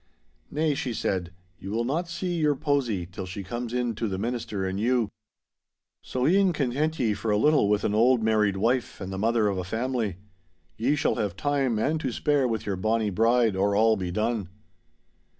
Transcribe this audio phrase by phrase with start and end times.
[0.49, 4.17] 'Nay,' she said, 'you will not see your posy, till she comes in to the
[4.17, 5.09] minister and you.
[6.01, 9.47] So e'en content ye for a little with an old married wife and the mother
[9.47, 10.17] of a family.
[10.75, 14.49] Ye shall have time and to spare with your bonny bride or all be done.